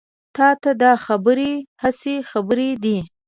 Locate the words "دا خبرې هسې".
0.81-2.15